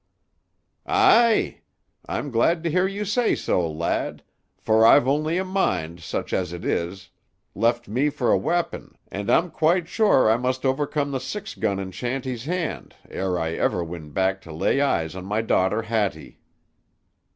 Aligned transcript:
"Aye? 0.87 1.59
I'm 2.09 2.31
glad 2.31 2.63
to 2.63 2.71
hear 2.71 2.87
you 2.87 3.05
say 3.05 3.35
so, 3.35 3.69
lad, 3.71 4.23
for 4.57 4.83
I've 4.83 5.07
only 5.07 5.37
a 5.37 5.45
mind, 5.45 5.99
such 5.99 6.33
as 6.33 6.51
it 6.51 6.65
is, 6.65 7.11
left 7.53 7.87
me 7.87 8.09
for 8.09 8.31
a 8.31 8.35
weapon, 8.39 8.95
and 9.11 9.29
I'm 9.29 9.51
quite 9.51 9.87
sure 9.87 10.27
I 10.27 10.37
must 10.37 10.65
overcome 10.65 11.11
the 11.11 11.19
six 11.19 11.53
gun 11.53 11.77
in 11.77 11.91
Shanty's 11.91 12.45
hand 12.45 12.95
ere 13.11 13.37
I 13.37 13.51
ever 13.53 13.83
win 13.83 14.09
back 14.09 14.41
to 14.41 14.51
lay 14.51 14.81
eyes 14.81 15.15
on 15.15 15.23
my 15.25 15.43
daughter 15.43 15.83
Hattie." 15.83 16.39